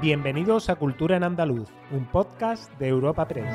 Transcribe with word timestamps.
Bienvenidos 0.00 0.70
a 0.70 0.76
Cultura 0.76 1.16
en 1.16 1.24
Andaluz, 1.24 1.70
un 1.90 2.06
podcast 2.06 2.72
de 2.78 2.86
Europa 2.86 3.26
Press. 3.26 3.52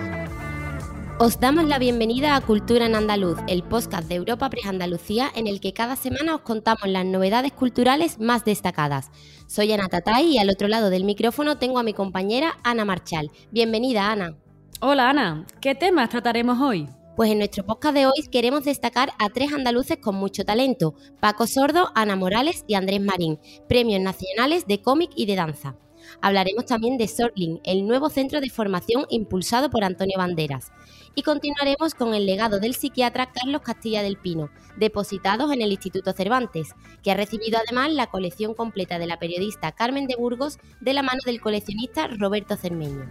Os 1.17 1.39
damos 1.39 1.63
la 1.63 1.79
bienvenida 1.79 2.35
a 2.35 2.41
Cultura 2.41 2.85
en 2.85 2.95
Andaluz, 2.95 3.39
el 3.47 3.63
podcast 3.63 4.09
de 4.09 4.15
Europa 4.15 4.49
Press 4.49 4.65
Andalucía 4.65 5.29
en 5.35 5.47
el 5.47 5.61
que 5.61 5.71
cada 5.71 5.95
semana 5.95 6.35
os 6.35 6.41
contamos 6.41 6.85
las 6.87 7.05
novedades 7.05 7.53
culturales 7.53 8.19
más 8.19 8.43
destacadas. 8.43 9.09
Soy 9.47 9.71
Ana 9.71 9.87
Tatay 9.87 10.33
y 10.33 10.37
al 10.37 10.49
otro 10.49 10.67
lado 10.67 10.89
del 10.89 11.05
micrófono 11.05 11.57
tengo 11.57 11.79
a 11.79 11.83
mi 11.83 11.93
compañera 11.93 12.57
Ana 12.65 12.83
Marchal. 12.83 13.31
Bienvenida, 13.51 14.11
Ana. 14.11 14.35
Hola, 14.81 15.11
Ana. 15.11 15.47
¿Qué 15.61 15.75
temas 15.75 16.09
trataremos 16.09 16.59
hoy? 16.59 16.89
Pues 17.15 17.31
en 17.31 17.37
nuestro 17.37 17.65
podcast 17.65 17.95
de 17.95 18.05
hoy 18.07 18.27
queremos 18.29 18.65
destacar 18.65 19.11
a 19.17 19.29
tres 19.29 19.53
andaluces 19.53 19.97
con 19.97 20.15
mucho 20.15 20.43
talento, 20.43 20.95
Paco 21.21 21.47
Sordo, 21.47 21.89
Ana 21.95 22.17
Morales 22.17 22.65
y 22.67 22.73
Andrés 22.73 22.99
Marín, 22.99 23.39
premios 23.69 24.01
nacionales 24.01 24.67
de 24.67 24.81
cómic 24.81 25.11
y 25.15 25.25
de 25.25 25.35
danza. 25.35 25.77
Hablaremos 26.21 26.65
también 26.65 26.97
de 26.97 27.07
Sorling, 27.07 27.59
el 27.63 27.87
nuevo 27.87 28.09
centro 28.09 28.41
de 28.41 28.49
formación 28.49 29.05
impulsado 29.09 29.69
por 29.69 29.83
Antonio 29.83 30.17
Banderas. 30.17 30.71
Y 31.15 31.21
continuaremos 31.21 31.93
con 31.93 32.13
el 32.13 32.25
legado 32.25 32.59
del 32.59 32.73
psiquiatra 32.73 33.31
Carlos 33.31 33.61
Castilla 33.61 34.01
del 34.01 34.17
Pino, 34.17 34.49
depositados 34.77 35.51
en 35.51 35.61
el 35.61 35.71
Instituto 35.71 36.11
Cervantes, 36.13 36.69
que 37.03 37.11
ha 37.11 37.15
recibido 37.15 37.59
además 37.59 37.91
la 37.91 38.07
colección 38.07 38.53
completa 38.53 38.97
de 38.97 39.07
la 39.07 39.19
periodista 39.19 39.71
Carmen 39.71 40.07
de 40.07 40.15
Burgos 40.15 40.57
de 40.81 40.93
la 40.93 41.03
mano 41.03 41.19
del 41.25 41.41
coleccionista 41.41 42.07
Roberto 42.07 42.55
Cermeño. 42.55 43.07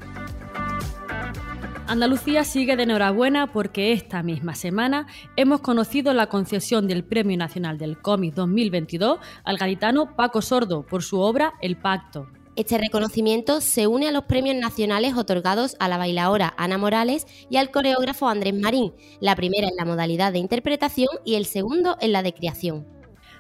Andalucía 1.87 2.45
sigue 2.45 2.77
de 2.77 2.85
enhorabuena 2.85 3.53
porque 3.53 3.93
esta 3.93 4.23
misma 4.23 4.55
semana 4.55 5.07
hemos 5.37 5.61
conocido 5.61 6.15
la 6.15 6.29
concesión 6.29 6.87
del 6.87 7.05
Premio 7.05 7.37
Nacional 7.37 7.77
del 7.77 8.01
Cómic 8.01 8.35
2022 8.35 9.19
al 9.45 9.59
gaditano 9.59 10.17
Paco 10.17 10.41
Sordo 10.41 10.87
por 10.87 11.03
su 11.03 11.21
obra 11.21 11.53
El 11.61 11.77
Pacto. 11.77 12.29
Este 12.55 12.77
reconocimiento 12.77 13.63
se 13.63 13.87
une 13.87 14.09
a 14.09 14.13
los 14.13 14.25
premios 14.25 14.57
nacionales 14.57 15.17
otorgados 15.17 15.75
a 15.81 15.89
la 15.89 15.97
bailaora 15.97 16.53
Ana 16.59 16.77
Morales 16.77 17.27
y 17.49 17.57
al 17.57 17.71
coreógrafo 17.71 18.29
Andrés 18.29 18.53
Marín, 18.53 18.93
la 19.21 19.35
primera 19.37 19.69
en 19.69 19.77
la 19.77 19.87
modalidad 19.87 20.35
de 20.35 20.39
interpretación 20.39 21.09
y 21.25 21.37
el 21.37 21.47
segundo 21.47 21.97
en 22.03 22.13
la 22.13 22.23
de 22.23 22.35
creación. 22.35 22.87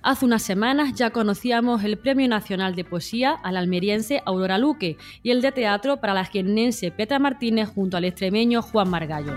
Hace 0.02 0.24
unas 0.24 0.42
semanas 0.42 0.94
ya 0.94 1.10
conocíamos 1.10 1.84
el 1.84 1.98
Premio 1.98 2.26
Nacional 2.26 2.74
de 2.74 2.84
Poesía 2.84 3.32
al 3.32 3.58
almeriense 3.58 4.22
Aurora 4.24 4.56
Luque 4.56 4.96
y 5.22 5.30
el 5.30 5.42
de 5.42 5.52
teatro 5.52 6.00
para 6.00 6.14
la 6.14 6.24
jiennense 6.24 6.90
Petra 6.90 7.18
Martínez 7.18 7.68
junto 7.68 7.98
al 7.98 8.06
extremeño 8.06 8.62
Juan 8.62 8.88
Margallo. 8.88 9.36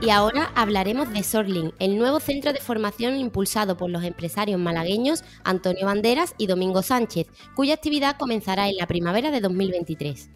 Y 0.00 0.10
ahora 0.10 0.52
hablaremos 0.54 1.12
de 1.12 1.24
Sorling, 1.24 1.72
el 1.80 1.98
nuevo 1.98 2.20
centro 2.20 2.52
de 2.52 2.60
formación 2.60 3.16
impulsado 3.16 3.76
por 3.76 3.90
los 3.90 4.04
empresarios 4.04 4.60
malagueños 4.60 5.24
Antonio 5.42 5.86
Banderas 5.86 6.34
y 6.38 6.46
Domingo 6.46 6.82
Sánchez, 6.82 7.26
cuya 7.56 7.74
actividad 7.74 8.16
comenzará 8.16 8.68
en 8.68 8.76
la 8.76 8.86
primavera 8.86 9.32
de 9.32 9.40
2023 9.40 10.30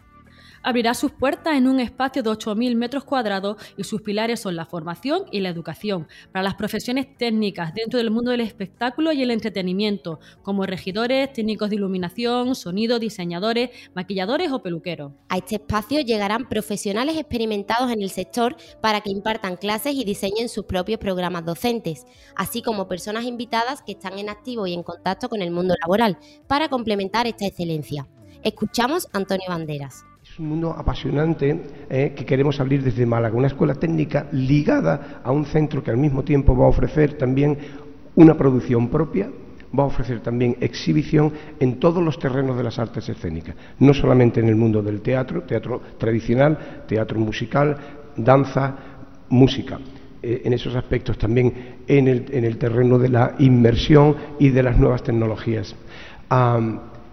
abrirá 0.62 0.94
sus 0.94 1.12
puertas 1.12 1.56
en 1.56 1.66
un 1.66 1.80
espacio 1.80 2.22
de 2.22 2.30
8.000 2.30 2.76
metros 2.76 3.04
cuadrados 3.04 3.56
y 3.76 3.84
sus 3.84 4.02
pilares 4.02 4.40
son 4.40 4.56
la 4.56 4.66
formación 4.66 5.24
y 5.30 5.40
la 5.40 5.48
educación 5.48 6.08
para 6.32 6.42
las 6.42 6.54
profesiones 6.54 7.16
técnicas 7.16 7.74
dentro 7.74 7.98
del 7.98 8.10
mundo 8.10 8.30
del 8.30 8.40
espectáculo 8.40 9.12
y 9.12 9.22
el 9.22 9.30
entretenimiento, 9.30 10.20
como 10.42 10.66
regidores, 10.66 11.32
técnicos 11.32 11.70
de 11.70 11.76
iluminación, 11.76 12.54
sonido, 12.54 12.98
diseñadores, 12.98 13.70
maquilladores 13.94 14.52
o 14.52 14.62
peluqueros. 14.62 15.12
A 15.28 15.38
este 15.38 15.56
espacio 15.56 16.00
llegarán 16.00 16.48
profesionales 16.48 17.16
experimentados 17.16 17.90
en 17.90 18.02
el 18.02 18.10
sector 18.10 18.56
para 18.80 19.00
que 19.00 19.10
impartan 19.10 19.56
clases 19.56 19.94
y 19.94 20.04
diseñen 20.04 20.48
sus 20.48 20.64
propios 20.64 20.98
programas 20.98 21.44
docentes, 21.44 22.06
así 22.36 22.62
como 22.62 22.88
personas 22.88 23.24
invitadas 23.24 23.82
que 23.82 23.92
están 23.92 24.18
en 24.18 24.28
activo 24.28 24.66
y 24.66 24.74
en 24.74 24.82
contacto 24.82 25.28
con 25.28 25.42
el 25.42 25.50
mundo 25.50 25.74
laboral, 25.80 26.18
para 26.46 26.68
complementar 26.68 27.26
esta 27.26 27.46
excelencia. 27.46 28.08
Escuchamos 28.42 29.06
a 29.12 29.18
Antonio 29.18 29.46
Banderas. 29.48 30.04
Es 30.32 30.38
un 30.38 30.48
mundo 30.48 30.70
apasionante 30.70 31.60
eh, 31.90 32.14
que 32.16 32.24
queremos 32.24 32.58
abrir 32.58 32.82
desde 32.82 33.04
Málaga, 33.04 33.36
una 33.36 33.48
escuela 33.48 33.74
técnica 33.74 34.28
ligada 34.32 35.20
a 35.22 35.30
un 35.30 35.44
centro 35.44 35.84
que 35.84 35.90
al 35.90 35.98
mismo 35.98 36.24
tiempo 36.24 36.56
va 36.56 36.64
a 36.64 36.68
ofrecer 36.68 37.18
también 37.18 37.58
una 38.14 38.34
producción 38.34 38.88
propia, 38.88 39.28
va 39.78 39.82
a 39.82 39.88
ofrecer 39.88 40.20
también 40.20 40.56
exhibición 40.58 41.34
en 41.60 41.78
todos 41.78 42.02
los 42.02 42.18
terrenos 42.18 42.56
de 42.56 42.62
las 42.62 42.78
artes 42.78 43.06
escénicas, 43.10 43.56
no 43.78 43.92
solamente 43.92 44.40
en 44.40 44.48
el 44.48 44.56
mundo 44.56 44.80
del 44.80 45.02
teatro, 45.02 45.42
teatro 45.42 45.82
tradicional, 45.98 46.84
teatro 46.88 47.18
musical, 47.18 47.76
danza, 48.16 48.74
música. 49.28 49.80
Eh, 50.22 50.40
en 50.46 50.54
esos 50.54 50.74
aspectos 50.74 51.18
también 51.18 51.76
en 51.86 52.08
el, 52.08 52.56
terreno 52.56 52.98
de 52.98 53.10
la 53.10 53.34
inmersión 53.38 54.16
y 54.38 54.48
de 54.48 54.62
las 54.62 54.78
nuevas 54.78 55.02
tecnologías 55.02 55.76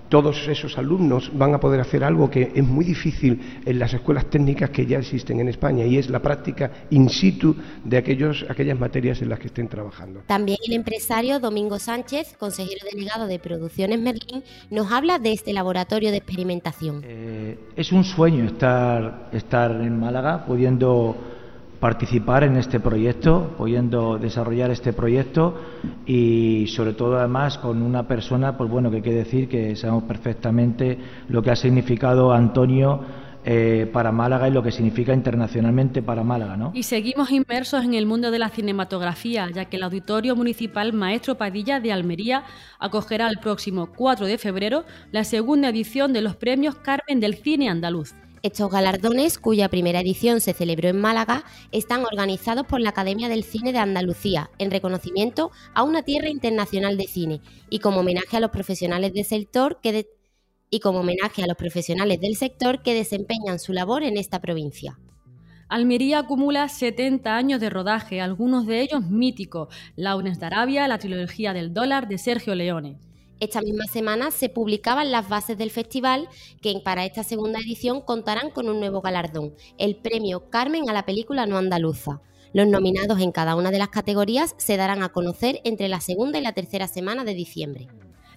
todos 0.09 0.47
esos 0.47 0.78
alumnos 0.78 1.31
van 1.34 1.53
a 1.53 1.59
poder 1.59 1.80
hacer 1.80 2.03
algo 2.03 2.30
que 2.30 2.52
es 2.53 2.64
muy 2.64 2.84
difícil 2.84 3.40
en 3.66 3.80
las 3.80 3.94
escuelas 3.94 4.25
técnicas 4.30 4.72
que 4.72 4.86
ya 4.86 4.97
existen 4.97 5.40
en 5.40 5.47
España 5.47 5.86
y 5.86 5.97
es 5.97 6.09
la 6.09 6.20
práctica 6.20 6.72
in 6.90 7.09
situ 7.09 7.56
de 7.84 7.97
aquellos, 7.97 8.46
aquellas 8.50 8.80
materias 8.80 9.22
en 9.22 9.30
las 9.30 9.40
que 9.40 9.47
estén 9.47 9.68
trabajando. 9.68 10.22
También 10.28 10.58
el 10.68 10.74
empresario 10.74 11.40
Domingo 11.40 11.80
Sánchez, 11.80 12.36
consejero 12.38 12.86
delegado 12.92 13.28
de 13.28 13.40
Producciones 13.40 14.00
Merlín, 14.00 14.44
nos 14.72 14.92
habla 14.92 15.20
de 15.20 15.31
este 15.31 15.53
laboratorio 15.53 16.12
de 16.12 16.18
experimentación. 16.18 17.03
Eh, 17.06 17.58
es 17.76 17.91
un 17.91 18.03
sueño 18.03 18.46
estar, 18.46 19.30
estar 19.31 19.72
en 19.72 20.00
Málaga 20.00 20.46
pudiendo 20.46 21.16
participar 21.79 22.44
en 22.44 22.57
este 22.57 22.79
proyecto, 22.79 23.53
pudiendo 23.57 24.17
desarrollar 24.17 24.69
este 24.72 24.94
proyecto 24.94 25.56
y 26.06 26.67
sobre 26.67 26.94
todo 26.94 27.17
además 27.17 27.57
con 27.57 27.81
una 27.81 28.07
persona, 28.07 28.57
pues 28.57 28.69
bueno, 28.69 28.91
que 28.91 29.01
que 29.01 29.13
decir 29.13 29.47
que 29.47 29.75
sabemos 29.75 30.03
perfectamente 30.03 30.97
lo 31.29 31.41
que 31.41 31.51
ha 31.51 31.56
significado 31.56 32.34
Antonio 32.34 33.01
eh, 33.45 33.90
para 33.94 34.12
Málaga 34.12 34.50
y 34.50 34.51
lo 34.51 34.62
que 34.62 34.72
significa 34.72 35.13
internacionalmente 35.13 36.01
para 36.01 36.23
Málaga. 36.23 36.57
¿no? 36.57 36.72
Y 36.73 36.84
seguimos 36.84 37.31
inmersos 37.31 37.85
en 37.85 37.94
el 37.94 38.06
mundo 38.06 38.31
de 38.31 38.40
la 38.40 38.50
cinematografía, 38.50 39.50
ya 39.50 39.66
que 39.66 39.78
el 39.78 39.84
Auditorio 39.84 40.35
Municipal 40.35 40.91
Maestro 40.91 41.35
Padilla 41.35 41.79
de 41.79 41.94
Almería 41.94 42.44
acogerá 42.79 43.29
el 43.29 43.38
próximo 43.38 43.88
4 43.96 44.25
de 44.25 44.38
febrero 44.38 44.84
la 45.13 45.23
segunda 45.23 45.69
edición 45.69 46.11
de 46.11 46.22
los 46.22 46.35
premios 46.35 46.75
Carmen 46.75 47.22
del 47.22 47.35
Cine 47.35 47.69
Andaluz. 47.69 48.13
Estos 48.41 48.72
galardones, 48.72 49.38
cuya 49.38 49.67
primera 49.67 50.00
edición 50.00 50.39
se 50.39 50.53
celebró 50.53 50.88
en 50.88 51.01
Málaga, 51.01 51.44
están 51.73 52.05
organizados 52.05 52.66
por 52.66 52.79
la 52.79 52.91
Academia 52.91 53.27
del 53.27 53.44
Cine 53.44 53.73
de 53.73 53.79
Andalucía 53.79 54.50
en 54.59 54.72
reconocimiento 54.72 55.51
a 55.73 55.83
una 55.83 56.03
tierra 56.03 56.29
internacional 56.29 56.95
de 56.95 57.07
cine 57.07 57.41
y 57.69 57.79
como 57.79 57.99
homenaje 57.99 58.38
a 58.38 58.39
los 58.39 58.51
profesionales 58.51 59.13
del 59.13 59.25
sector 59.25 59.79
que 59.81 60.07
y 60.69 60.79
como 60.79 60.99
homenaje 60.99 61.44
a 61.44 61.47
los 61.47 61.57
profesionales 61.57 62.22
del 62.22 62.35
sector 62.35 62.81
que 62.81 62.94
desempeñan 62.94 63.59
su 63.59 63.73
labor 63.73 64.03
en 64.03 64.17
esta 64.17 64.39
provincia. 64.39 64.99
Almería 65.67 66.19
acumula 66.19 66.69
70 66.69 67.35
años 67.35 67.59
de 67.59 67.69
rodaje, 67.69 68.22
algunos 68.22 68.66
de 68.66 68.81
ellos 68.81 69.03
míticos. 69.03 69.67
Launes 69.95 70.39
de 70.39 70.45
Arabia, 70.45 70.88
la 70.88 70.97
trilogía 70.97 71.53
del 71.53 71.73
dólar 71.73 72.07
de 72.07 72.17
Sergio 72.17 72.55
Leone. 72.55 72.97
Esta 73.41 73.61
misma 73.61 73.85
semana 73.85 74.31
se 74.31 74.50
publicaban 74.50 75.13
las 75.13 75.29
bases 75.29 75.57
del 75.57 75.72
festival 75.72 76.27
que 76.61 76.73
para 76.83 77.05
esta 77.05 77.23
segunda 77.23 77.59
edición 77.59 78.01
contarán 78.01 78.50
con 78.50 78.67
un 78.67 78.81
nuevo 78.81 79.00
galardón, 79.00 79.53
el 79.77 79.95
premio 79.95 80.50
Carmen 80.50 80.89
a 80.89 80.94
la 80.94 81.05
película 81.05 81.45
no 81.45 81.57
andaluza. 81.57 82.22
Los 82.51 82.67
nominados 82.67 83.22
en 83.22 83.31
cada 83.31 83.55
una 83.55 83.72
de 83.72 83.78
las 83.78 83.89
categorías 83.89 84.55
se 84.57 84.75
darán 84.75 85.03
a 85.03 85.09
conocer 85.09 85.61
entre 85.63 85.88
la 85.88 86.01
segunda 86.01 86.38
y 86.38 86.41
la 86.41 86.51
tercera 86.51 86.89
semana 86.89 87.23
de 87.23 87.33
diciembre. 87.33 87.88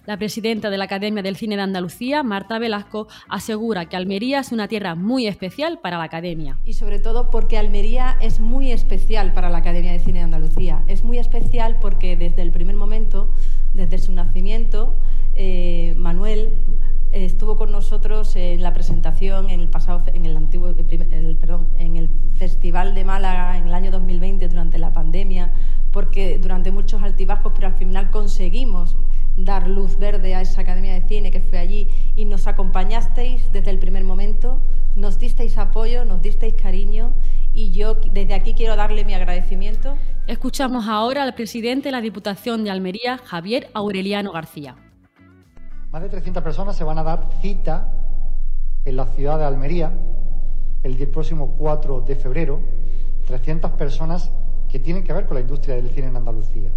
La 0.05 0.17
presidenta 0.17 0.69
de 0.69 0.77
la 0.77 0.85
Academia 0.85 1.23
del 1.23 1.35
Cine 1.35 1.57
de 1.57 1.61
Andalucía, 1.63 2.23
Marta 2.23 2.59
Velasco, 2.59 3.07
asegura 3.27 3.87
que 3.87 3.97
Almería 3.97 4.39
es 4.39 4.51
una 4.53 4.67
tierra 4.69 4.95
muy 4.95 5.27
especial 5.27 5.79
para 5.79 5.97
la 5.97 6.05
Academia. 6.05 6.59
Y 6.65 6.73
sobre 6.73 6.99
todo 6.99 7.29
porque 7.29 7.57
Almería 7.57 8.17
es 8.21 8.39
muy 8.39 8.71
especial 8.71 9.33
para 9.33 9.49
la 9.49 9.59
Academia 9.59 9.93
de 9.93 9.99
Cine 9.99 10.19
de 10.19 10.25
Andalucía. 10.25 10.83
Es 10.87 11.03
muy 11.03 11.17
especial 11.17 11.77
porque 11.81 12.15
desde 12.15 12.41
el 12.41 12.51
primer 12.51 12.75
momento 12.75 13.29
desde 13.73 13.97
su 13.97 14.11
nacimiento, 14.11 14.93
eh, 15.35 15.93
Manuel 15.97 16.49
eh, 17.11 17.25
estuvo 17.25 17.55
con 17.55 17.71
nosotros 17.71 18.35
en 18.35 18.61
la 18.61 18.73
presentación 18.73 19.49
en 19.49 19.59
el 19.59 19.67
pasado, 19.67 20.03
en 20.13 20.25
el 20.25 20.37
antiguo, 20.37 20.73
perdón, 21.39 21.67
en 21.77 21.97
el 21.97 22.09
Festival 22.35 22.95
de 22.95 23.03
Málaga 23.03 23.57
en 23.57 23.67
el 23.67 23.73
año 23.73 23.91
2020 23.91 24.47
durante 24.47 24.77
la 24.77 24.91
pandemia, 24.91 25.51
porque 25.91 26.39
durante 26.39 26.71
muchos 26.71 27.01
altibajos, 27.01 27.53
pero 27.55 27.67
al 27.67 27.75
final 27.75 28.09
conseguimos 28.09 28.95
dar 29.37 29.67
luz 29.67 29.97
verde 29.97 30.35
a 30.35 30.41
esa 30.41 30.61
Academia 30.61 30.93
de 30.93 31.07
Cine 31.07 31.31
que 31.31 31.39
fue 31.39 31.57
allí. 31.57 31.87
Y 32.15 32.25
nos 32.25 32.47
acompañasteis 32.47 33.51
desde 33.51 33.71
el 33.71 33.79
primer 33.79 34.03
momento, 34.03 34.59
nos 34.95 35.19
disteis 35.19 35.57
apoyo, 35.57 36.05
nos 36.05 36.21
disteis 36.21 36.53
cariño 36.55 37.11
y 37.53 37.71
yo 37.71 37.95
desde 37.95 38.33
aquí 38.33 38.53
quiero 38.53 38.75
darle 38.75 39.05
mi 39.05 39.13
agradecimiento. 39.13 39.95
Escuchamos 40.27 40.87
ahora 40.87 41.23
al 41.23 41.35
presidente 41.35 41.89
de 41.89 41.91
la 41.91 42.01
Diputación 42.01 42.63
de 42.63 42.71
Almería, 42.71 43.17
Javier 43.17 43.69
Aureliano 43.73 44.31
García. 44.31 44.75
Más 45.91 46.01
de 46.01 46.09
300 46.09 46.41
personas 46.41 46.75
se 46.75 46.83
van 46.83 46.97
a 46.97 47.03
dar 47.03 47.29
cita 47.41 47.91
en 48.85 48.95
la 48.95 49.05
ciudad 49.05 49.37
de 49.37 49.45
Almería 49.45 49.93
el 50.83 51.07
próximo 51.07 51.55
4 51.57 52.01
de 52.01 52.15
febrero, 52.15 52.59
300 53.27 53.71
personas 53.71 54.31
que 54.67 54.79
tienen 54.79 55.03
que 55.03 55.13
ver 55.13 55.25
con 55.25 55.35
la 55.35 55.41
industria 55.41 55.75
del 55.75 55.89
cine 55.89 56.07
en 56.07 56.17
Andalucía. 56.17 56.71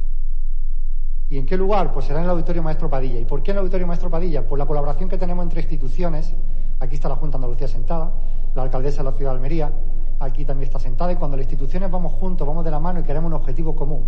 ¿Y 1.28 1.38
en 1.38 1.46
qué 1.46 1.56
lugar? 1.56 1.93
Pues 1.93 2.06
será 2.06 2.20
en 2.20 2.26
el 2.26 2.31
Auditorio 2.31 2.62
Maestro 2.62 2.88
Padilla. 2.88 3.19
¿Y 3.19 3.25
por 3.25 3.43
qué 3.43 3.50
en 3.50 3.56
el 3.56 3.61
Auditorio 3.62 3.87
Maestro 3.87 4.11
Padilla? 4.11 4.46
Pues 4.46 4.58
la 4.58 4.67
colaboración 4.67 5.08
que 5.08 5.19
tenemos 5.19 5.43
entre 5.43 5.61
instituciones. 5.61 6.34
Aquí 6.78 6.94
está 6.94 7.08
la 7.08 7.17
Junta 7.17 7.37
Andalucía 7.37 7.67
sentada, 7.67 8.12
la 8.55 8.62
alcaldesa 8.62 8.99
de 8.99 9.11
la 9.11 9.17
ciudad 9.17 9.32
de 9.32 9.37
Almería, 9.37 9.73
aquí 10.18 10.44
también 10.44 10.66
está 10.66 10.78
sentada. 10.78 11.12
Y 11.12 11.16
cuando 11.16 11.36
las 11.36 11.44
instituciones 11.44 11.90
vamos 11.90 12.12
juntos, 12.12 12.46
vamos 12.46 12.64
de 12.64 12.70
la 12.70 12.80
mano 12.80 13.00
y 13.00 13.02
queremos 13.02 13.28
un 13.28 13.34
objetivo 13.34 13.74
común, 13.74 14.06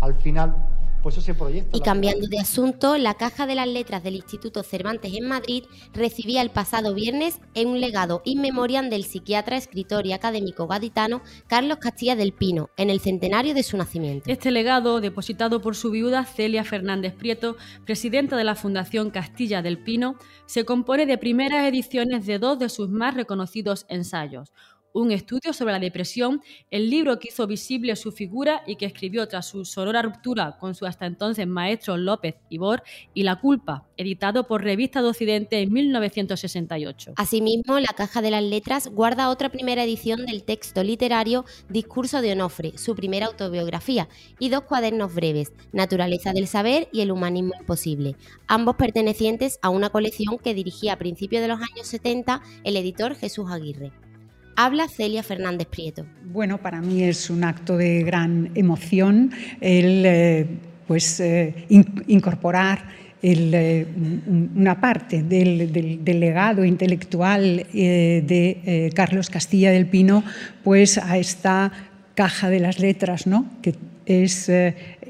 al 0.00 0.14
final 0.14 0.54
pues 1.06 1.24
y 1.72 1.80
cambiando 1.82 2.26
de 2.26 2.40
asunto, 2.40 2.98
la 2.98 3.14
Caja 3.14 3.46
de 3.46 3.54
las 3.54 3.68
Letras 3.68 4.02
del 4.02 4.16
Instituto 4.16 4.64
Cervantes 4.64 5.14
en 5.14 5.28
Madrid 5.28 5.62
recibía 5.94 6.42
el 6.42 6.50
pasado 6.50 6.94
viernes 6.94 7.38
un 7.54 7.80
legado 7.80 8.22
in 8.24 8.40
memoriam 8.40 8.90
del 8.90 9.04
psiquiatra, 9.04 9.56
escritor 9.56 10.04
y 10.04 10.12
académico 10.12 10.66
gaditano 10.66 11.22
Carlos 11.46 11.78
Castilla 11.78 12.16
del 12.16 12.32
Pino, 12.32 12.70
en 12.76 12.90
el 12.90 12.98
centenario 12.98 13.54
de 13.54 13.62
su 13.62 13.76
nacimiento. 13.76 14.28
Este 14.28 14.50
legado, 14.50 15.00
depositado 15.00 15.60
por 15.60 15.76
su 15.76 15.92
viuda 15.92 16.24
Celia 16.24 16.64
Fernández 16.64 17.14
Prieto, 17.14 17.56
presidenta 17.84 18.36
de 18.36 18.42
la 18.42 18.56
Fundación 18.56 19.10
Castilla 19.10 19.62
del 19.62 19.78
Pino, 19.78 20.16
se 20.46 20.64
compone 20.64 21.06
de 21.06 21.18
primeras 21.18 21.68
ediciones 21.68 22.26
de 22.26 22.40
dos 22.40 22.58
de 22.58 22.68
sus 22.68 22.88
más 22.88 23.14
reconocidos 23.14 23.86
ensayos, 23.88 24.52
un 25.00 25.12
estudio 25.12 25.52
sobre 25.52 25.72
la 25.72 25.78
depresión, 25.78 26.42
el 26.70 26.88
libro 26.88 27.18
que 27.18 27.28
hizo 27.28 27.46
visible 27.46 27.94
su 27.96 28.12
figura 28.12 28.62
y 28.66 28.76
que 28.76 28.86
escribió 28.86 29.28
tras 29.28 29.46
su 29.46 29.64
sonora 29.64 30.02
ruptura 30.02 30.56
con 30.58 30.74
su 30.74 30.86
hasta 30.86 31.06
entonces 31.06 31.46
maestro 31.46 31.96
López 31.96 32.36
Ibor, 32.48 32.82
y 33.12 33.22
La 33.22 33.40
culpa, 33.40 33.86
editado 33.96 34.46
por 34.46 34.62
Revista 34.62 35.02
de 35.02 35.08
Occidente 35.08 35.60
en 35.60 35.72
1968. 35.72 37.12
Asimismo, 37.16 37.78
la 37.78 37.94
Caja 37.96 38.22
de 38.22 38.30
las 38.30 38.42
Letras 38.42 38.88
guarda 38.88 39.28
otra 39.28 39.50
primera 39.50 39.84
edición 39.84 40.24
del 40.24 40.44
texto 40.44 40.82
literario 40.82 41.44
Discurso 41.68 42.22
de 42.22 42.32
Onofre, 42.32 42.78
su 42.78 42.94
primera 42.94 43.26
autobiografía, 43.26 44.08
y 44.38 44.48
dos 44.48 44.62
cuadernos 44.62 45.14
breves, 45.14 45.52
Naturaleza 45.72 46.32
del 46.32 46.46
Saber 46.46 46.88
y 46.92 47.02
El 47.02 47.12
Humanismo 47.12 47.52
Imposible, 47.60 48.16
ambos 48.46 48.76
pertenecientes 48.76 49.58
a 49.62 49.68
una 49.68 49.90
colección 49.90 50.38
que 50.38 50.54
dirigía 50.54 50.94
a 50.94 50.98
principios 50.98 51.42
de 51.42 51.48
los 51.48 51.60
años 51.60 51.86
70 51.86 52.42
el 52.64 52.76
editor 52.76 53.14
Jesús 53.14 53.50
Aguirre. 53.50 53.92
Habla 54.56 54.88
Celia 54.88 55.22
Fernández 55.22 55.68
Prieto. 55.68 56.06
Bueno, 56.24 56.56
para 56.56 56.80
mí 56.80 57.02
es 57.02 57.28
un 57.28 57.44
acto 57.44 57.76
de 57.76 58.02
gran 58.02 58.52
emoción 58.54 59.30
el 59.60 60.02
eh, 60.06 60.46
pues, 60.86 61.20
eh, 61.20 61.66
incorporar 61.68 62.88
eh, 63.22 63.86
una 64.54 64.80
parte 64.80 65.22
del, 65.22 66.02
legado 66.04 66.64
intelectual 66.64 67.66
de 67.70 68.92
Carlos 68.94 69.28
Castilla 69.28 69.70
del 69.70 69.86
Pino 69.86 70.24
pues, 70.64 70.96
a 70.96 71.18
esta 71.18 71.70
caja 72.14 72.48
de 72.48 72.60
las 72.60 72.78
letras, 72.78 73.26
¿no? 73.26 73.46
que 73.60 73.74
es 74.06 74.50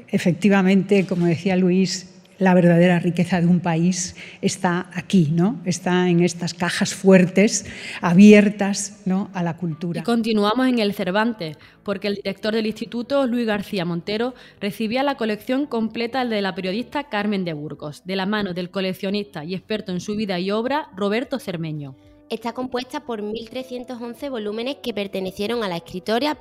efectivamente, 0.09 1.05
como 1.05 1.25
decía 1.25 1.55
Luis, 1.55 2.16
la 2.39 2.53
verdadera 2.53 2.99
riqueza 2.99 3.41
de 3.41 3.47
un 3.47 3.59
país 3.59 4.15
está 4.41 4.89
aquí, 4.93 5.29
¿no? 5.31 5.59
Está 5.65 6.09
en 6.09 6.23
estas 6.23 6.53
cajas 6.53 6.93
fuertes, 6.93 7.65
abiertas 8.01 9.01
¿no? 9.05 9.29
a 9.33 9.43
la 9.43 9.57
cultura. 9.57 10.01
Y 10.01 10.03
continuamos 10.03 10.67
en 10.67 10.79
el 10.79 10.93
Cervantes, 10.93 11.57
porque 11.83 12.07
el 12.07 12.15
director 12.15 12.53
del 12.53 12.67
instituto, 12.67 13.25
Luis 13.27 13.45
García 13.45 13.85
Montero, 13.85 14.33
recibía 14.59 15.03
la 15.03 15.15
colección 15.15 15.65
completa 15.65 16.25
de 16.25 16.41
la 16.41 16.55
periodista 16.55 17.05
Carmen 17.05 17.45
de 17.45 17.53
Burgos, 17.53 18.03
de 18.05 18.15
la 18.15 18.25
mano 18.25 18.53
del 18.53 18.69
coleccionista 18.69 19.43
y 19.43 19.55
experto 19.55 19.91
en 19.91 20.01
su 20.01 20.15
vida 20.15 20.39
y 20.39 20.51
obra, 20.51 20.89
Roberto 20.95 21.39
Cermeño. 21.39 21.95
Está 22.29 22.53
compuesta 22.53 23.05
por 23.05 23.21
1.311 23.21 24.29
volúmenes 24.29 24.77
que 24.83 24.93
pertenecieron 24.93 25.63
a 25.63 25.69
la 25.69 25.77
escritora 25.77 26.37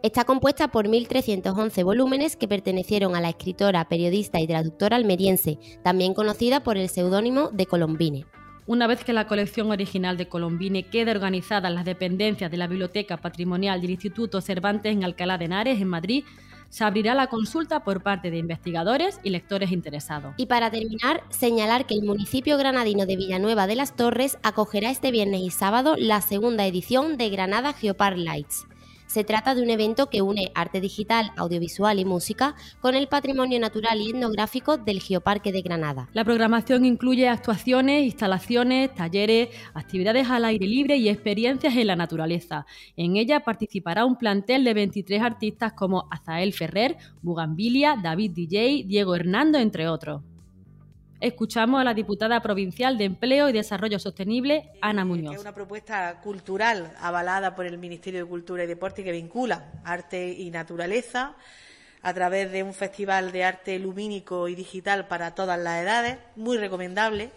Está 0.00 0.24
compuesta 0.24 0.68
por 0.68 0.86
1.311 0.86 1.82
volúmenes 1.82 2.36
que 2.36 2.46
pertenecieron 2.46 3.16
a 3.16 3.20
la 3.20 3.30
escritora, 3.30 3.88
periodista 3.88 4.38
y 4.38 4.46
traductora 4.46 4.94
almeriense, 4.94 5.58
también 5.82 6.14
conocida 6.14 6.62
por 6.62 6.76
el 6.76 6.88
seudónimo 6.88 7.48
de 7.48 7.66
Colombine. 7.66 8.24
Una 8.66 8.86
vez 8.86 9.02
que 9.02 9.12
la 9.12 9.26
colección 9.26 9.72
original 9.72 10.16
de 10.16 10.28
Colombine 10.28 10.84
quede 10.84 11.10
organizada 11.10 11.68
en 11.68 11.74
las 11.74 11.84
dependencias 11.84 12.48
de 12.48 12.56
la 12.58 12.68
Biblioteca 12.68 13.16
Patrimonial 13.16 13.80
del 13.80 13.90
Instituto 13.90 14.40
Cervantes 14.40 14.92
en 14.92 15.02
Alcalá 15.02 15.36
de 15.36 15.46
Henares, 15.46 15.80
en 15.80 15.88
Madrid, 15.88 16.24
se 16.68 16.84
abrirá 16.84 17.16
la 17.16 17.26
consulta 17.26 17.82
por 17.82 18.00
parte 18.00 18.30
de 18.30 18.38
investigadores 18.38 19.18
y 19.24 19.30
lectores 19.30 19.72
interesados. 19.72 20.32
Y 20.36 20.46
para 20.46 20.70
terminar, 20.70 21.24
señalar 21.30 21.86
que 21.86 21.94
el 21.94 22.04
municipio 22.04 22.56
granadino 22.56 23.04
de 23.04 23.16
Villanueva 23.16 23.66
de 23.66 23.74
las 23.74 23.96
Torres 23.96 24.38
acogerá 24.44 24.90
este 24.90 25.10
viernes 25.10 25.40
y 25.40 25.50
sábado 25.50 25.96
la 25.98 26.20
segunda 26.20 26.66
edición 26.66 27.16
de 27.16 27.30
Granada 27.30 27.72
Geopard 27.72 28.16
Lights 28.16 28.68
se 29.08 29.24
trata 29.24 29.54
de 29.54 29.62
un 29.62 29.70
evento 29.70 30.08
que 30.08 30.22
une 30.22 30.52
arte 30.54 30.80
digital, 30.80 31.32
audiovisual 31.36 31.98
y 31.98 32.04
música 32.04 32.54
con 32.80 32.94
el 32.94 33.08
patrimonio 33.08 33.58
natural 33.58 34.00
y 34.00 34.10
etnográfico 34.10 34.76
del 34.76 35.00
Geoparque 35.00 35.50
de 35.50 35.62
Granada. 35.62 36.08
La 36.12 36.24
programación 36.24 36.84
incluye 36.84 37.26
actuaciones, 37.26 38.04
instalaciones, 38.04 38.94
talleres, 38.94 39.48
actividades 39.74 40.28
al 40.30 40.44
aire 40.44 40.66
libre 40.66 40.96
y 40.96 41.08
experiencias 41.08 41.74
en 41.74 41.86
la 41.86 41.96
naturaleza. 41.96 42.66
En 42.96 43.16
ella 43.16 43.40
participará 43.40 44.04
un 44.04 44.16
plantel 44.16 44.62
de 44.62 44.74
23 44.74 45.22
artistas 45.22 45.72
como 45.72 46.06
Azael 46.10 46.52
Ferrer, 46.52 46.96
Bugambilia, 47.22 47.96
David 48.00 48.32
DJ, 48.32 48.84
Diego 48.86 49.14
Hernando, 49.14 49.58
entre 49.58 49.88
otros. 49.88 50.22
Escuchamos 51.20 51.80
a 51.80 51.84
la 51.84 51.94
diputada 51.94 52.40
provincial 52.40 52.96
de 52.96 53.04
Empleo 53.04 53.48
y 53.48 53.52
Desarrollo 53.52 53.98
Sostenible, 53.98 54.70
Ana 54.80 55.04
Muñoz. 55.04 55.34
Es 55.34 55.40
una 55.40 55.52
propuesta 55.52 56.20
cultural 56.22 56.92
avalada 57.00 57.56
por 57.56 57.66
el 57.66 57.76
Ministerio 57.76 58.20
de 58.20 58.28
Cultura 58.28 58.62
y 58.62 58.68
Deporte 58.68 59.02
que 59.02 59.10
vincula 59.10 59.72
arte 59.84 60.28
y 60.32 60.48
naturaleza 60.50 61.34
a 62.02 62.14
través 62.14 62.52
de 62.52 62.62
un 62.62 62.72
festival 62.72 63.32
de 63.32 63.42
arte 63.42 63.80
lumínico 63.80 64.46
y 64.46 64.54
digital 64.54 65.08
para 65.08 65.34
todas 65.34 65.58
las 65.58 65.82
edades, 65.82 66.18
muy 66.36 66.56
recomendable. 66.56 67.32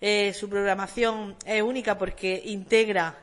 Eh, 0.00 0.32
su 0.32 0.48
programación 0.48 1.34
es 1.44 1.62
única 1.62 1.98
porque 1.98 2.40
integra 2.44 3.16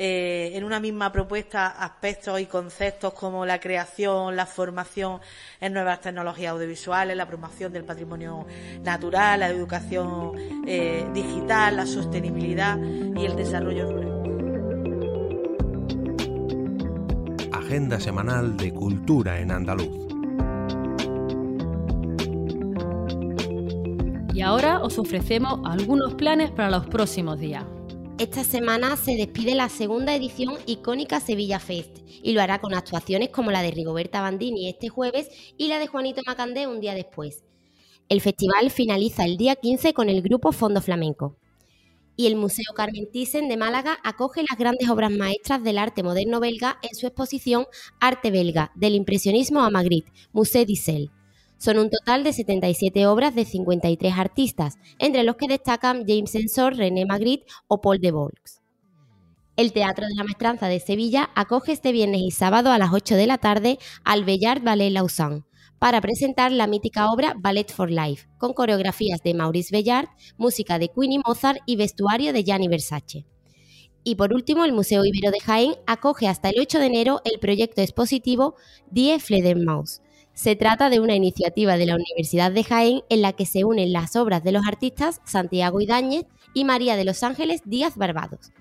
eh, 0.00 0.52
en 0.54 0.62
una 0.62 0.78
misma 0.78 1.10
propuesta 1.10 1.66
aspectos 1.66 2.40
y 2.40 2.46
conceptos 2.46 3.12
como 3.14 3.44
la 3.44 3.58
creación, 3.58 4.36
la 4.36 4.46
formación 4.46 5.20
en 5.60 5.72
nuevas 5.72 6.00
tecnologías 6.00 6.52
audiovisuales, 6.52 7.16
la 7.16 7.26
promoción 7.26 7.72
del 7.72 7.82
patrimonio 7.82 8.46
natural, 8.84 9.40
la 9.40 9.48
educación 9.48 10.34
eh, 10.68 11.04
digital, 11.12 11.78
la 11.78 11.84
sostenibilidad 11.84 12.78
y 12.78 13.26
el 13.26 13.34
desarrollo 13.34 13.90
rural. 13.90 14.08
Agenda 17.52 17.98
semanal 17.98 18.56
de 18.56 18.72
Cultura 18.72 19.40
en 19.40 19.50
Andaluz. 19.50 20.06
Y 24.32 24.42
ahora 24.42 24.78
os 24.80 24.96
ofrecemos 25.00 25.58
algunos 25.64 26.14
planes 26.14 26.52
para 26.52 26.70
los 26.70 26.86
próximos 26.86 27.40
días. 27.40 27.64
Esta 28.18 28.42
semana 28.42 28.96
se 28.96 29.14
despide 29.14 29.54
la 29.54 29.68
segunda 29.68 30.12
edición 30.12 30.56
icónica 30.66 31.20
Sevilla 31.20 31.60
Fest 31.60 31.98
y 32.20 32.32
lo 32.32 32.42
hará 32.42 32.60
con 32.60 32.74
actuaciones 32.74 33.28
como 33.28 33.52
la 33.52 33.62
de 33.62 33.70
Rigoberta 33.70 34.20
Bandini 34.20 34.68
este 34.68 34.88
jueves 34.88 35.30
y 35.56 35.68
la 35.68 35.78
de 35.78 35.86
Juanito 35.86 36.22
Macandé 36.26 36.66
un 36.66 36.80
día 36.80 36.94
después. 36.94 37.44
El 38.08 38.20
festival 38.20 38.72
finaliza 38.72 39.24
el 39.24 39.36
día 39.36 39.54
15 39.54 39.94
con 39.94 40.08
el 40.08 40.20
grupo 40.20 40.50
Fondo 40.50 40.82
Flamenco. 40.82 41.36
Y 42.16 42.26
el 42.26 42.34
Museo 42.34 42.74
Carmen 42.74 43.08
Thyssen 43.08 43.48
de 43.48 43.56
Málaga 43.56 43.98
acoge 44.02 44.42
las 44.42 44.58
grandes 44.58 44.90
obras 44.90 45.12
maestras 45.12 45.62
del 45.62 45.78
arte 45.78 46.02
moderno 46.02 46.40
belga 46.40 46.80
en 46.82 46.96
su 46.96 47.06
exposición 47.06 47.66
Arte 48.00 48.32
Belga, 48.32 48.72
del 48.74 48.96
impresionismo 48.96 49.60
a 49.60 49.70
Magritte, 49.70 50.10
Musée 50.32 50.66
d'Issel. 50.66 51.12
Son 51.58 51.78
un 51.78 51.90
total 51.90 52.24
de 52.24 52.32
77 52.32 53.06
obras 53.06 53.34
de 53.34 53.44
53 53.44 54.14
artistas, 54.16 54.78
entre 54.98 55.24
los 55.24 55.36
que 55.36 55.48
destacan 55.48 56.04
James 56.06 56.34
Ensor, 56.34 56.76
René 56.76 57.04
Magritte 57.04 57.46
o 57.66 57.80
Paul 57.80 57.98
de 57.98 58.12
Volks. 58.12 58.60
El 59.56 59.72
Teatro 59.72 60.06
de 60.06 60.14
la 60.14 60.22
Maestranza 60.22 60.68
de 60.68 60.78
Sevilla 60.78 61.30
acoge 61.34 61.72
este 61.72 61.90
viernes 61.90 62.20
y 62.20 62.30
sábado 62.30 62.70
a 62.70 62.78
las 62.78 62.92
8 62.92 63.16
de 63.16 63.26
la 63.26 63.38
tarde 63.38 63.78
al 64.04 64.24
Bellard 64.24 64.62
Ballet 64.62 64.90
Lausanne 64.90 65.42
para 65.80 66.00
presentar 66.00 66.52
la 66.52 66.68
mítica 66.68 67.10
obra 67.10 67.34
Ballet 67.36 67.70
for 67.70 67.90
Life, 67.90 68.28
con 68.38 68.52
coreografías 68.52 69.20
de 69.22 69.34
Maurice 69.34 69.70
Bellard, 69.72 70.08
música 70.36 70.78
de 70.78 70.88
Queenie 70.88 71.20
Mozart 71.26 71.60
y 71.66 71.74
vestuario 71.74 72.32
de 72.32 72.44
Gianni 72.44 72.68
Versace. 72.68 73.26
Y 74.04 74.14
por 74.14 74.32
último, 74.32 74.64
el 74.64 74.72
Museo 74.72 75.04
Ibero 75.04 75.30
de 75.30 75.40
Jaén 75.40 75.74
acoge 75.86 76.28
hasta 76.28 76.50
el 76.50 76.60
8 76.60 76.78
de 76.78 76.86
enero 76.86 77.20
el 77.24 77.40
proyecto 77.40 77.82
expositivo 77.82 78.54
Die 78.90 79.18
Fledermaus, 79.18 80.02
se 80.38 80.54
trata 80.54 80.88
de 80.88 81.00
una 81.00 81.16
iniciativa 81.16 81.76
de 81.76 81.84
la 81.84 81.96
Universidad 81.96 82.52
de 82.52 82.62
Jaén 82.62 83.00
en 83.08 83.22
la 83.22 83.32
que 83.32 83.44
se 83.44 83.64
unen 83.64 83.92
las 83.92 84.14
obras 84.14 84.44
de 84.44 84.52
los 84.52 84.68
artistas 84.68 85.20
Santiago 85.24 85.80
Idáñez 85.80 86.26
y 86.54 86.64
María 86.64 86.94
de 86.94 87.04
los 87.04 87.24
Ángeles 87.24 87.62
Díaz 87.64 87.96
Barbados. 87.96 88.52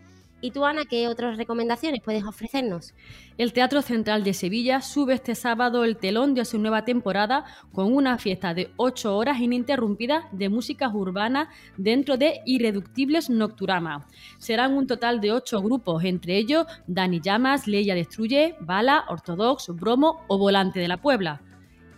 ¿Y 0.42 0.50
tú, 0.50 0.66
Ana, 0.66 0.86
qué 0.90 1.08
otras 1.08 1.38
recomendaciones 1.38 2.02
puedes 2.04 2.24
ofrecernos? 2.24 2.96
El 3.38 3.54
Teatro 3.54 3.84
Central 3.84 4.24
de 4.24 4.34
Sevilla 4.34 4.82
sube 4.82 5.14
este 5.14 5.36
sábado 5.36 5.84
el 5.84 5.98
telón 5.98 6.34
de 6.34 6.46
su 6.46 6.58
nueva 6.58 6.84
temporada 6.84 7.46
con 7.72 7.94
una 7.94 8.18
fiesta 8.18 8.56
de 8.56 8.72
ocho 8.78 9.16
horas 9.16 9.40
ininterrumpida 9.40 10.30
de 10.32 10.50
músicas 10.50 10.96
urbanas 10.96 11.48
dentro 11.78 12.18
de 12.18 12.42
Irreductibles 12.48 13.30
Nocturama. 13.30 14.08
Serán 14.40 14.74
un 14.74 14.88
total 14.88 15.22
de 15.22 15.32
ocho 15.32 15.62
grupos, 15.62 16.04
entre 16.04 16.38
ellos 16.38 16.66
Dani 16.88 17.22
Llamas, 17.22 17.68
Leia 17.68 17.94
Destruye, 17.94 18.56
Bala, 18.62 19.06
Ortodox, 19.10 19.68
Bromo 19.76 20.22
o 20.28 20.40
Volante 20.40 20.80
de 20.80 20.88
la 20.88 20.98
Puebla. 20.98 21.44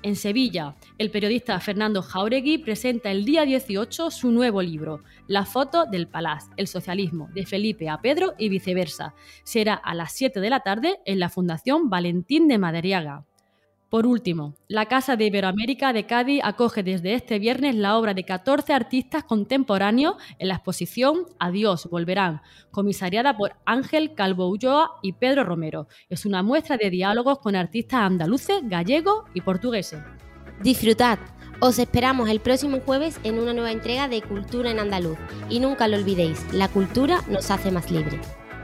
En 0.01 0.15
Sevilla, 0.15 0.77
el 0.97 1.11
periodista 1.11 1.59
Fernando 1.59 2.01
Jauregui 2.01 2.59
presenta 2.59 3.11
el 3.11 3.25
día 3.25 3.43
18 3.43 4.11
su 4.11 4.31
nuevo 4.31 4.61
libro, 4.61 5.03
La 5.27 5.45
foto 5.45 5.85
del 5.85 6.07
Palaz, 6.07 6.45
el 6.55 6.67
socialismo, 6.67 7.27
de 7.33 7.45
Felipe 7.45 7.89
a 7.89 7.99
Pedro 7.99 8.33
y 8.37 8.47
viceversa. 8.47 9.13
Será 9.43 9.73
a 9.73 9.93
las 9.93 10.13
7 10.13 10.39
de 10.39 10.49
la 10.49 10.61
tarde 10.61 10.99
en 11.03 11.19
la 11.19 11.27
Fundación 11.27 11.89
Valentín 11.89 12.47
de 12.47 12.57
Madariaga. 12.57 13.25
Por 13.89 14.05
último, 14.05 14.53
la 14.67 14.85
Casa 14.85 15.15
de 15.15 15.25
Iberoamérica 15.25 15.93
de 15.93 16.05
Cádiz 16.05 16.41
acoge 16.43 16.83
desde 16.83 17.15
este 17.15 17.39
viernes 17.39 17.73
la 17.73 17.97
obra 17.97 18.13
de 18.13 18.23
14 18.23 18.71
artistas 18.71 19.23
contemporáneos 19.23 20.15
en 20.37 20.49
la 20.49 20.55
exposición 20.55 21.25
Adiós, 21.39 21.89
volverán, 21.89 22.41
comisariada 22.69 23.35
por 23.35 23.53
Ángel 23.65 24.13
Calvo 24.13 24.47
Ulloa 24.47 24.99
y 25.01 25.13
Pedro 25.13 25.43
Romero. 25.43 25.87
Es 26.07 26.27
una 26.27 26.43
muestra 26.43 26.77
de 26.77 26.91
diálogos 26.91 27.39
con 27.39 27.55
artistas 27.55 28.01
andaluces, 28.01 28.61
gallegos 28.63 29.23
y 29.33 29.41
portugueses. 29.41 29.99
Disfrutad. 30.61 31.17
Os 31.59 31.79
esperamos 31.79 32.29
el 32.29 32.41
próximo 32.41 32.81
jueves 32.81 33.19
en 33.23 33.39
una 33.39 33.53
nueva 33.53 33.71
entrega 33.71 34.07
de 34.07 34.21
Cultura 34.21 34.69
en 34.69 34.79
Andaluz. 34.79 35.17
Y 35.49 35.59
nunca 35.59 35.87
lo 35.87 35.97
olvidéis, 35.97 36.45
la 36.53 36.67
cultura 36.67 37.21
nos 37.27 37.49
hace 37.49 37.71
más 37.71 37.89
libres. 37.89 38.38